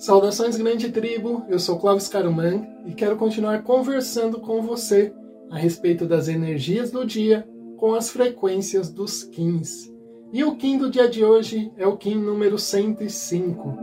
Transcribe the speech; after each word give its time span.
Saudações, 0.00 0.56
grande 0.56 0.90
tribo! 0.90 1.44
Eu 1.46 1.58
sou 1.58 1.78
Clóvis 1.78 2.08
Caruman 2.08 2.66
e 2.86 2.94
quero 2.94 3.16
continuar 3.16 3.62
conversando 3.62 4.40
com 4.40 4.62
você 4.62 5.12
a 5.50 5.58
respeito 5.58 6.06
das 6.06 6.26
energias 6.26 6.90
do 6.90 7.04
dia 7.04 7.46
com 7.76 7.94
as 7.94 8.08
frequências 8.08 8.90
dos 8.90 9.24
Kins. 9.24 9.92
E 10.32 10.42
o 10.42 10.56
Kim 10.56 10.78
do 10.78 10.88
dia 10.90 11.06
de 11.06 11.22
hoje 11.22 11.70
é 11.76 11.86
o 11.86 11.98
Kim 11.98 12.14
número 12.14 12.58
105. 12.58 13.76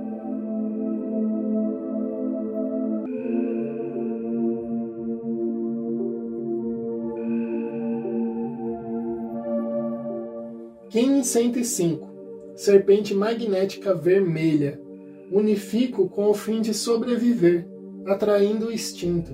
Kim 10.90 11.22
105 11.22 12.08
Serpente 12.56 13.14
magnética 13.14 13.94
vermelha 13.94 14.87
unifico 15.32 16.08
com 16.08 16.30
o 16.30 16.34
fim 16.34 16.62
de 16.62 16.74
sobreviver, 16.74 17.68
atraindo 18.06 18.68
o 18.68 18.72
instinto. 18.72 19.32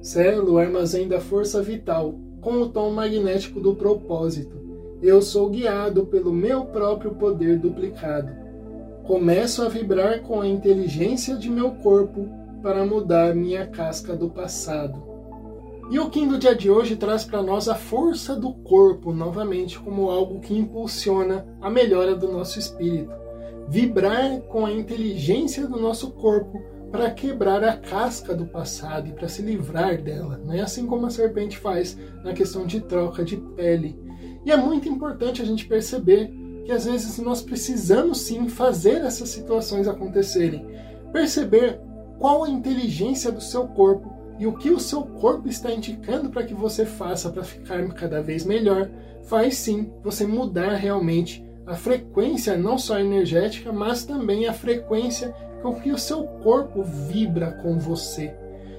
Selo 0.00 0.54
o 0.54 0.58
armazém 0.58 1.08
da 1.08 1.20
força 1.20 1.62
vital, 1.62 2.14
com 2.40 2.54
o 2.54 2.68
tom 2.68 2.90
magnético 2.90 3.60
do 3.60 3.74
propósito. 3.74 4.60
Eu 5.00 5.20
sou 5.20 5.48
guiado 5.50 6.06
pelo 6.06 6.32
meu 6.32 6.64
próprio 6.66 7.12
poder 7.14 7.58
duplicado. 7.58 8.32
Começo 9.04 9.62
a 9.62 9.68
vibrar 9.68 10.22
com 10.22 10.40
a 10.40 10.46
inteligência 10.46 11.36
de 11.36 11.50
meu 11.50 11.72
corpo 11.72 12.28
para 12.62 12.84
mudar 12.84 13.34
minha 13.34 13.66
casca 13.66 14.14
do 14.14 14.30
passado. 14.30 15.10
E 15.90 15.98
o 15.98 16.08
Kim 16.08 16.28
do 16.28 16.38
dia 16.38 16.54
de 16.54 16.70
hoje 16.70 16.94
traz 16.94 17.24
para 17.24 17.42
nós 17.42 17.68
a 17.68 17.74
força 17.74 18.36
do 18.36 18.54
corpo 18.54 19.12
novamente 19.12 19.78
como 19.78 20.08
algo 20.08 20.40
que 20.40 20.56
impulsiona 20.56 21.44
a 21.60 21.68
melhora 21.68 22.14
do 22.14 22.30
nosso 22.30 22.58
espírito 22.58 23.22
vibrar 23.68 24.40
com 24.42 24.66
a 24.66 24.72
inteligência 24.72 25.66
do 25.66 25.80
nosso 25.80 26.10
corpo 26.12 26.62
para 26.90 27.10
quebrar 27.10 27.64
a 27.64 27.76
casca 27.76 28.34
do 28.34 28.44
passado 28.44 29.08
e 29.08 29.12
para 29.12 29.28
se 29.28 29.40
livrar 29.40 30.00
dela, 30.02 30.38
né? 30.44 30.60
assim 30.60 30.86
como 30.86 31.06
a 31.06 31.10
serpente 31.10 31.56
faz 31.56 31.96
na 32.22 32.34
questão 32.34 32.66
de 32.66 32.80
troca 32.80 33.24
de 33.24 33.38
pele. 33.38 33.98
E 34.44 34.50
é 34.50 34.56
muito 34.56 34.88
importante 34.88 35.40
a 35.40 35.44
gente 35.44 35.66
perceber 35.66 36.30
que 36.64 36.72
às 36.72 36.84
vezes 36.84 37.18
nós 37.18 37.40
precisamos 37.42 38.20
sim 38.20 38.48
fazer 38.48 39.00
essas 39.00 39.30
situações 39.30 39.88
acontecerem. 39.88 40.66
Perceber 41.12 41.80
qual 42.18 42.44
a 42.44 42.50
inteligência 42.50 43.32
do 43.32 43.40
seu 43.40 43.66
corpo 43.68 44.12
e 44.38 44.46
o 44.46 44.52
que 44.52 44.70
o 44.70 44.80
seu 44.80 45.02
corpo 45.02 45.48
está 45.48 45.72
indicando 45.72 46.30
para 46.30 46.44
que 46.44 46.54
você 46.54 46.84
faça 46.84 47.30
para 47.30 47.42
ficar 47.42 47.86
cada 47.94 48.22
vez 48.22 48.44
melhor, 48.44 48.90
faz 49.22 49.56
sim 49.56 49.92
você 50.02 50.26
mudar 50.26 50.74
realmente 50.74 51.44
a 51.66 51.74
frequência 51.74 52.56
não 52.56 52.76
só 52.76 52.98
energética, 52.98 53.72
mas 53.72 54.04
também 54.04 54.46
a 54.46 54.52
frequência 54.52 55.34
com 55.62 55.80
que 55.80 55.92
o 55.92 55.98
seu 55.98 56.24
corpo 56.42 56.82
vibra 56.82 57.52
com 57.62 57.78
você. 57.78 58.34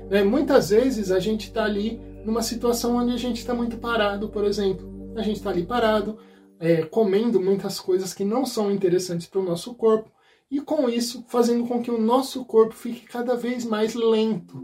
Né? 0.09 0.23
Muitas 0.23 0.69
vezes 0.69 1.11
a 1.11 1.19
gente 1.19 1.47
está 1.47 1.63
ali 1.63 1.99
numa 2.25 2.41
situação 2.41 2.97
onde 2.97 3.13
a 3.13 3.17
gente 3.17 3.37
está 3.37 3.53
muito 3.53 3.77
parado, 3.77 4.29
por 4.29 4.43
exemplo. 4.43 4.91
A 5.15 5.21
gente 5.21 5.37
está 5.37 5.49
ali 5.49 5.65
parado, 5.65 6.17
é, 6.59 6.83
comendo 6.83 7.39
muitas 7.39 7.79
coisas 7.79 8.13
que 8.13 8.23
não 8.23 8.45
são 8.45 8.71
interessantes 8.71 9.27
para 9.27 9.39
o 9.39 9.45
nosso 9.45 9.73
corpo, 9.75 10.11
e 10.49 10.59
com 10.61 10.89
isso 10.89 11.23
fazendo 11.27 11.65
com 11.67 11.81
que 11.81 11.91
o 11.91 11.99
nosso 11.99 12.45
corpo 12.45 12.75
fique 12.75 13.05
cada 13.05 13.35
vez 13.35 13.65
mais 13.65 13.95
lento. 13.95 14.61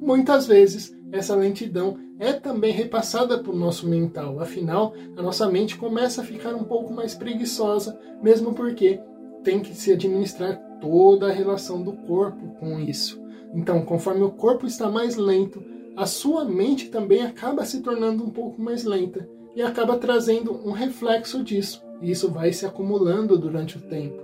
Muitas 0.00 0.46
vezes 0.46 0.94
essa 1.12 1.34
lentidão 1.34 1.98
é 2.18 2.32
também 2.32 2.72
repassada 2.72 3.38
para 3.38 3.52
o 3.52 3.56
nosso 3.56 3.88
mental. 3.88 4.40
Afinal, 4.40 4.94
a 5.16 5.22
nossa 5.22 5.48
mente 5.50 5.76
começa 5.76 6.20
a 6.20 6.24
ficar 6.24 6.54
um 6.54 6.64
pouco 6.64 6.92
mais 6.92 7.14
preguiçosa, 7.14 7.98
mesmo 8.22 8.54
porque 8.54 9.00
tem 9.42 9.60
que 9.60 9.74
se 9.74 9.92
administrar 9.92 10.56
toda 10.80 11.28
a 11.28 11.32
relação 11.32 11.82
do 11.82 11.92
corpo 11.92 12.56
com 12.58 12.80
isso. 12.80 13.20
Então, 13.54 13.82
conforme 13.82 14.22
o 14.22 14.30
corpo 14.30 14.66
está 14.66 14.90
mais 14.90 15.16
lento, 15.16 15.62
a 15.96 16.04
sua 16.04 16.44
mente 16.44 16.90
também 16.90 17.22
acaba 17.22 17.64
se 17.64 17.80
tornando 17.80 18.22
um 18.24 18.30
pouco 18.30 18.60
mais 18.60 18.84
lenta 18.84 19.28
e 19.54 19.62
acaba 19.62 19.96
trazendo 19.96 20.52
um 20.66 20.72
reflexo 20.72 21.42
disso. 21.42 21.82
E 22.02 22.10
isso 22.10 22.30
vai 22.30 22.52
se 22.52 22.66
acumulando 22.66 23.38
durante 23.38 23.78
o 23.78 23.80
tempo. 23.80 24.22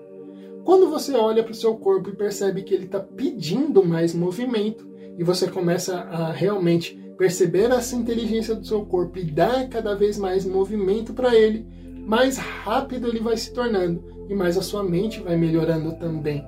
Quando 0.65 0.91
você 0.91 1.15
olha 1.15 1.43
para 1.43 1.53
o 1.53 1.57
seu 1.57 1.75
corpo 1.77 2.11
e 2.11 2.17
percebe 2.17 2.63
que 2.63 2.75
ele 2.75 2.85
está 2.85 3.01
pedindo 3.01 3.85
mais 3.85 4.15
movimento, 4.15 4.87
e 5.19 5.25
você 5.25 5.49
começa 5.49 5.97
a 5.97 6.33
realmente 6.33 6.95
perceber 7.17 7.71
essa 7.71 7.95
inteligência 7.95 8.55
do 8.55 8.67
seu 8.67 8.85
corpo 8.85 9.19
e 9.19 9.25
dar 9.25 9.69
cada 9.69 9.95
vez 9.95 10.19
mais 10.19 10.45
movimento 10.45 11.13
para 11.13 11.35
ele, 11.35 11.67
mais 12.05 12.37
rápido 12.37 13.09
ele 13.09 13.21
vai 13.21 13.37
se 13.37 13.53
tornando 13.53 14.03
e 14.29 14.35
mais 14.35 14.57
a 14.57 14.63
sua 14.63 14.83
mente 14.83 15.21
vai 15.21 15.37
melhorando 15.37 15.93
também. 15.93 16.45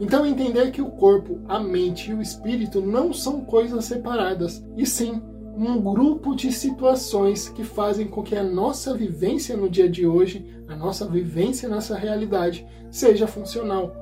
Então 0.00 0.24
entender 0.24 0.70
que 0.70 0.80
o 0.80 0.90
corpo, 0.90 1.40
a 1.48 1.58
mente 1.58 2.10
e 2.10 2.14
o 2.14 2.22
espírito 2.22 2.80
não 2.80 3.12
são 3.12 3.40
coisas 3.40 3.84
separadas, 3.84 4.64
e 4.76 4.86
sim 4.86 5.20
um 5.56 5.80
grupo 5.80 6.36
de 6.36 6.52
situações 6.52 7.48
que 7.48 7.64
fazem 7.64 8.06
com 8.06 8.22
que 8.22 8.36
a 8.36 8.44
nossa 8.44 8.94
vivência 8.94 9.56
no 9.56 9.68
dia 9.68 9.88
de 9.88 10.06
hoje, 10.06 10.46
a 10.68 10.76
nossa 10.76 11.04
vivência 11.04 11.68
nessa 11.68 11.96
realidade, 11.96 12.64
seja 12.92 13.26
funcional. 13.26 13.92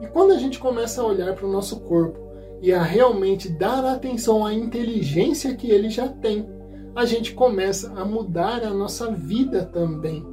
E 0.00 0.06
quando 0.06 0.32
a 0.32 0.38
gente 0.38 0.58
começa 0.58 1.02
a 1.02 1.06
olhar 1.06 1.34
para 1.34 1.46
o 1.46 1.52
nosso 1.52 1.80
corpo 1.80 2.18
e 2.62 2.72
a 2.72 2.80
realmente 2.80 3.48
dar 3.48 3.84
atenção 3.84 4.46
à 4.46 4.54
inteligência 4.54 5.54
que 5.56 5.68
ele 5.68 5.90
já 5.90 6.06
tem, 6.06 6.48
a 6.94 7.04
gente 7.04 7.34
começa 7.34 7.92
a 7.94 8.04
mudar 8.04 8.62
a 8.62 8.72
nossa 8.72 9.10
vida 9.10 9.64
também. 9.64 10.24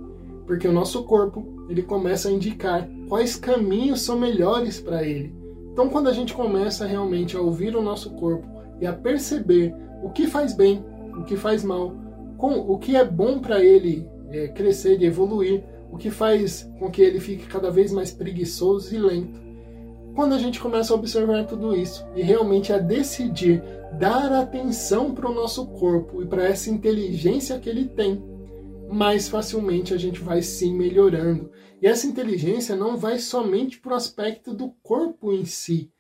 Porque 0.46 0.68
o 0.68 0.72
nosso 0.72 1.04
corpo, 1.06 1.66
ele 1.68 1.82
começa 1.82 2.30
a 2.30 2.32
indicar 2.32 2.88
quais 3.08 3.36
caminhos 3.36 4.02
são 4.02 4.20
melhores 4.20 4.80
para 4.80 5.04
ele. 5.04 5.34
Então, 5.72 5.90
quando 5.90 6.08
a 6.08 6.14
gente 6.14 6.34
começa 6.34 6.86
realmente 6.86 7.36
a 7.36 7.42
ouvir 7.42 7.76
o 7.76 7.82
nosso 7.82 8.12
corpo 8.12 8.48
e 8.80 8.86
a 8.86 8.94
perceber 8.94 9.74
o 10.04 10.12
que 10.12 10.28
faz 10.28 10.54
bem, 10.54 10.86
o 11.18 11.24
que 11.24 11.36
faz 11.36 11.64
mal, 11.64 11.96
com 12.38 12.60
o 12.60 12.78
que 12.78 12.96
é 12.96 13.04
bom 13.04 13.40
para 13.40 13.64
ele 13.64 14.08
é, 14.30 14.50
crescer 14.50 15.02
e 15.02 15.06
evoluir, 15.06 15.64
o 15.92 15.98
que 15.98 16.12
faz 16.12 16.70
com 16.78 16.92
que 16.92 17.02
ele 17.02 17.20
fique 17.20 17.48
cada 17.48 17.72
vez 17.72 17.92
mais 17.92 18.12
preguiçoso 18.12 18.94
e 18.94 19.00
lento, 19.00 19.49
quando 20.16 20.34
a 20.34 20.38
gente 20.38 20.60
começa 20.60 20.94
a 20.94 20.96
observar 20.96 21.46
tudo 21.46 21.76
isso 21.76 22.06
e 22.16 22.22
realmente 22.22 22.74
a 22.74 22.78
decidir 22.78 23.64
dar 23.98 24.32
atenção 24.32 25.14
para 25.14 25.30
o 25.30 25.34
nosso 25.34 25.68
corpo 25.68 26.22
e 26.22 26.26
para 26.26 26.46
essa 26.46 26.70
inteligência 26.70 27.60
que 27.60 27.70
ele 27.70 27.86
tem, 27.86 28.24
mais 28.90 29.28
facilmente 29.28 29.94
a 29.94 29.98
gente 29.98 30.20
vai 30.20 30.42
sim 30.42 30.76
melhorando. 30.76 31.52
E 31.82 31.88
essa 31.88 32.08
inteligência 32.08 32.76
não 32.76 32.98
vai 32.98 33.20
somente 33.20 33.80
para 33.80 33.94
o 33.94 33.96
aspecto 33.96 34.54
do 34.54 34.70
corpo 34.84 35.32
em 35.32 35.46
si, 35.46 35.92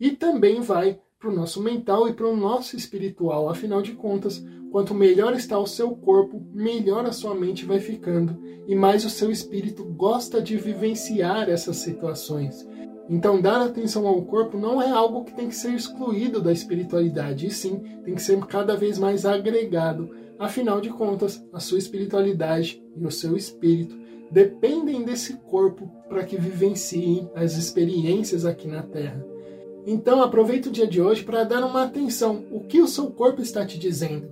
e 0.00 0.10
também 0.10 0.60
vai 0.60 1.00
para 1.18 1.28
o 1.28 1.34
nosso 1.34 1.60
mental 1.62 2.08
e 2.08 2.12
para 2.12 2.28
o 2.28 2.36
nosso 2.36 2.76
espiritual. 2.76 3.48
Afinal 3.48 3.82
de 3.82 3.92
contas, 3.92 4.44
quanto 4.70 4.94
melhor 4.94 5.34
está 5.34 5.58
o 5.58 5.66
seu 5.66 5.90
corpo, 5.96 6.40
melhor 6.52 7.04
a 7.04 7.12
sua 7.12 7.34
mente 7.34 7.64
vai 7.64 7.80
ficando 7.80 8.40
e 8.66 8.74
mais 8.74 9.04
o 9.04 9.10
seu 9.10 9.30
espírito 9.30 9.84
gosta 9.84 10.40
de 10.40 10.56
vivenciar 10.56 11.48
essas 11.48 11.78
situações. 11.78 12.66
Então, 13.08 13.40
dar 13.40 13.62
atenção 13.62 14.06
ao 14.06 14.22
corpo 14.22 14.58
não 14.58 14.82
é 14.82 14.90
algo 14.90 15.24
que 15.24 15.34
tem 15.34 15.48
que 15.48 15.56
ser 15.56 15.72
excluído 15.72 16.42
da 16.42 16.52
espiritualidade, 16.52 17.46
e 17.46 17.50
sim 17.50 17.78
tem 18.04 18.14
que 18.14 18.22
ser 18.22 18.38
cada 18.46 18.76
vez 18.76 18.98
mais 18.98 19.24
agregado. 19.24 20.10
Afinal 20.38 20.80
de 20.80 20.90
contas, 20.90 21.42
a 21.52 21.58
sua 21.58 21.78
espiritualidade 21.78 22.82
e 22.94 23.06
o 23.06 23.10
seu 23.10 23.36
espírito 23.36 23.96
dependem 24.30 25.02
desse 25.04 25.34
corpo 25.34 25.90
para 26.08 26.22
que 26.24 26.36
vivenciem 26.36 27.30
as 27.34 27.56
experiências 27.56 28.44
aqui 28.44 28.68
na 28.68 28.82
Terra. 28.82 29.24
Então, 29.86 30.22
aproveite 30.22 30.68
o 30.68 30.72
dia 30.72 30.86
de 30.86 31.00
hoje 31.00 31.24
para 31.24 31.44
dar 31.44 31.64
uma 31.64 31.84
atenção. 31.84 32.44
O 32.52 32.60
que 32.60 32.80
o 32.82 32.86
seu 32.86 33.10
corpo 33.10 33.40
está 33.40 33.64
te 33.64 33.78
dizendo? 33.78 34.28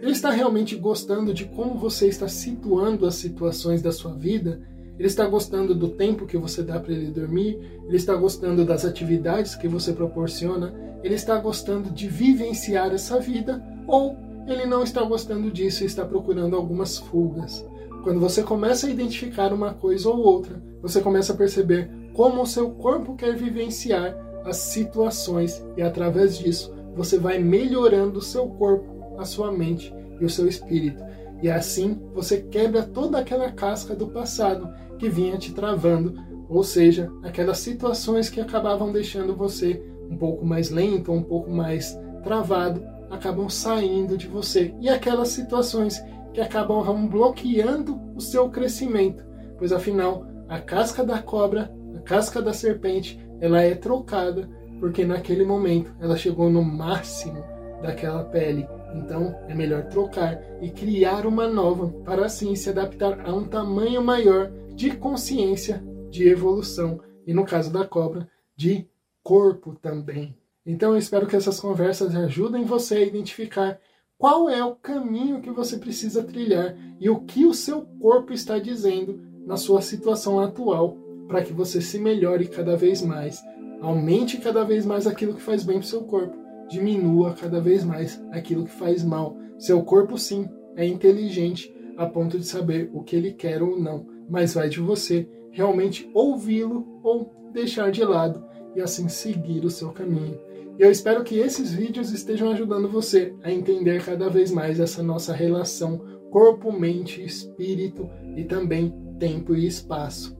Ele 0.00 0.12
está 0.12 0.30
realmente 0.30 0.76
gostando 0.76 1.32
de 1.32 1.46
como 1.46 1.78
você 1.78 2.08
está 2.08 2.28
situando 2.28 3.06
as 3.06 3.14
situações 3.14 3.80
da 3.80 3.90
sua 3.90 4.12
vida? 4.12 4.60
Ele 4.98 5.06
está 5.06 5.26
gostando 5.26 5.74
do 5.74 5.90
tempo 5.90 6.26
que 6.26 6.36
você 6.36 6.62
dá 6.62 6.80
para 6.80 6.92
ele 6.92 7.10
dormir, 7.10 7.58
ele 7.86 7.96
está 7.96 8.14
gostando 8.16 8.64
das 8.64 8.84
atividades 8.84 9.54
que 9.54 9.68
você 9.68 9.92
proporciona, 9.92 10.74
ele 11.04 11.14
está 11.14 11.38
gostando 11.38 11.90
de 11.90 12.08
vivenciar 12.08 12.92
essa 12.92 13.20
vida 13.20 13.62
ou 13.86 14.16
ele 14.46 14.66
não 14.66 14.82
está 14.82 15.02
gostando 15.02 15.50
disso 15.50 15.84
e 15.84 15.86
está 15.86 16.04
procurando 16.04 16.56
algumas 16.56 16.98
fugas. 16.98 17.64
Quando 18.02 18.18
você 18.18 18.42
começa 18.42 18.86
a 18.86 18.90
identificar 18.90 19.52
uma 19.52 19.74
coisa 19.74 20.08
ou 20.08 20.18
outra, 20.18 20.60
você 20.82 21.00
começa 21.00 21.32
a 21.32 21.36
perceber 21.36 21.90
como 22.12 22.42
o 22.42 22.46
seu 22.46 22.70
corpo 22.70 23.14
quer 23.14 23.36
vivenciar 23.36 24.16
as 24.44 24.56
situações 24.56 25.64
e 25.76 25.82
através 25.82 26.38
disso 26.38 26.74
você 26.96 27.18
vai 27.18 27.38
melhorando 27.38 28.18
o 28.18 28.22
seu 28.22 28.48
corpo, 28.48 29.14
a 29.18 29.24
sua 29.24 29.52
mente 29.52 29.94
e 30.20 30.24
o 30.24 30.30
seu 30.30 30.48
espírito. 30.48 31.02
E 31.42 31.50
assim 31.50 32.00
você 32.14 32.38
quebra 32.42 32.82
toda 32.82 33.18
aquela 33.18 33.50
casca 33.52 33.94
do 33.94 34.08
passado 34.08 34.68
que 34.98 35.08
vinha 35.08 35.38
te 35.38 35.52
travando, 35.52 36.14
ou 36.48 36.64
seja, 36.64 37.10
aquelas 37.22 37.58
situações 37.58 38.28
que 38.28 38.40
acabavam 38.40 38.90
deixando 38.90 39.36
você 39.36 39.82
um 40.10 40.16
pouco 40.16 40.44
mais 40.44 40.70
lento, 40.70 41.12
um 41.12 41.22
pouco 41.22 41.50
mais 41.50 41.98
travado, 42.22 42.82
acabam 43.10 43.48
saindo 43.48 44.16
de 44.16 44.26
você. 44.26 44.74
E 44.80 44.88
aquelas 44.88 45.28
situações 45.28 46.02
que 46.32 46.40
acabam 46.40 47.06
bloqueando 47.06 48.00
o 48.14 48.20
seu 48.20 48.48
crescimento, 48.48 49.24
pois 49.58 49.72
afinal, 49.72 50.26
a 50.48 50.58
casca 50.58 51.04
da 51.04 51.20
cobra, 51.20 51.72
a 51.94 52.00
casca 52.00 52.40
da 52.40 52.52
serpente, 52.52 53.20
ela 53.40 53.60
é 53.60 53.74
trocada 53.74 54.48
porque 54.80 55.04
naquele 55.04 55.44
momento 55.44 55.92
ela 56.00 56.16
chegou 56.16 56.48
no 56.50 56.62
máximo 56.62 57.44
daquela 57.82 58.24
pele. 58.24 58.66
Então 58.94 59.34
é 59.48 59.54
melhor 59.54 59.84
trocar 59.88 60.40
e 60.60 60.70
criar 60.70 61.26
uma 61.26 61.46
nova 61.46 61.88
para 62.04 62.26
assim 62.26 62.54
se 62.54 62.70
adaptar 62.70 63.20
a 63.26 63.32
um 63.32 63.44
tamanho 63.44 64.02
maior 64.02 64.50
de 64.74 64.96
consciência, 64.96 65.82
de 66.10 66.28
evolução 66.28 67.00
e 67.26 67.34
no 67.34 67.44
caso 67.44 67.72
da 67.72 67.86
cobra, 67.86 68.28
de 68.56 68.88
corpo 69.22 69.74
também. 69.74 70.36
Então 70.64 70.92
eu 70.92 70.98
espero 70.98 71.26
que 71.26 71.36
essas 71.36 71.60
conversas 71.60 72.14
ajudem 72.14 72.64
você 72.64 72.96
a 72.96 73.04
identificar 73.04 73.78
qual 74.16 74.50
é 74.50 74.64
o 74.64 74.74
caminho 74.74 75.40
que 75.40 75.50
você 75.50 75.78
precisa 75.78 76.24
trilhar 76.24 76.76
e 76.98 77.08
o 77.08 77.20
que 77.20 77.46
o 77.46 77.54
seu 77.54 77.82
corpo 78.00 78.32
está 78.32 78.58
dizendo 78.58 79.20
na 79.46 79.56
sua 79.56 79.80
situação 79.80 80.40
atual 80.40 80.96
para 81.28 81.42
que 81.42 81.52
você 81.52 81.80
se 81.80 81.98
melhore 81.98 82.48
cada 82.48 82.76
vez 82.76 83.00
mais, 83.02 83.42
aumente 83.80 84.38
cada 84.38 84.64
vez 84.64 84.84
mais 84.84 85.06
aquilo 85.06 85.34
que 85.34 85.42
faz 85.42 85.62
bem 85.62 85.78
para 85.78 85.84
o 85.84 85.88
seu 85.88 86.02
corpo, 86.02 86.36
diminua 86.68 87.34
cada 87.34 87.60
vez 87.60 87.84
mais 87.84 88.22
aquilo 88.30 88.64
que 88.64 88.70
faz 88.70 89.04
mal. 89.04 89.36
Seu 89.58 89.82
corpo 89.82 90.18
sim 90.18 90.48
é 90.76 90.86
inteligente 90.86 91.74
a 91.96 92.06
ponto 92.06 92.38
de 92.38 92.46
saber 92.46 92.90
o 92.92 93.02
que 93.02 93.16
ele 93.16 93.32
quer 93.32 93.62
ou 93.62 93.78
não, 93.78 94.06
mas 94.28 94.54
vai 94.54 94.68
de 94.68 94.80
você 94.80 95.28
realmente 95.50 96.08
ouvi-lo 96.14 97.00
ou 97.02 97.32
deixar 97.52 97.90
de 97.90 98.04
lado 98.04 98.44
e 98.76 98.80
assim 98.80 99.08
seguir 99.08 99.64
o 99.64 99.70
seu 99.70 99.90
caminho. 99.90 100.38
Eu 100.78 100.92
espero 100.92 101.24
que 101.24 101.36
esses 101.36 101.72
vídeos 101.72 102.12
estejam 102.12 102.50
ajudando 102.50 102.88
você 102.88 103.34
a 103.42 103.50
entender 103.50 104.04
cada 104.04 104.28
vez 104.28 104.52
mais 104.52 104.78
essa 104.78 105.02
nossa 105.02 105.32
relação 105.32 106.00
corpo, 106.30 106.70
mente, 106.70 107.24
espírito 107.24 108.08
e 108.36 108.44
também 108.44 108.94
tempo 109.18 109.54
e 109.54 109.66
espaço. 109.66 110.36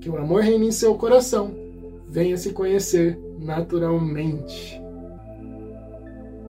Que 0.00 0.10
o 0.10 0.16
amor 0.16 0.42
reine 0.42 0.68
em 0.68 0.72
seu 0.72 0.94
coração. 0.96 1.54
Venha 2.08 2.36
se 2.36 2.52
conhecer 2.52 3.18
naturalmente. 3.38 4.80